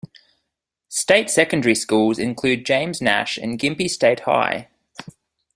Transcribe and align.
State 0.89 1.29
secondary 1.29 1.75
schools 1.75 2.17
include 2.17 2.65
James 2.65 3.03
Nash 3.03 3.37
and 3.37 3.59
Gympie 3.59 3.87
State 3.87 4.21
High. 4.21 4.67